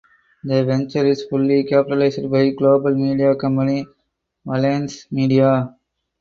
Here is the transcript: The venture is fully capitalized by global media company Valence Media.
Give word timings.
The 0.43 0.65
venture 0.65 1.05
is 1.05 1.25
fully 1.25 1.63
capitalized 1.63 2.27
by 2.31 2.49
global 2.49 2.95
media 2.95 3.35
company 3.35 3.85
Valence 4.43 5.05
Media. 5.11 5.75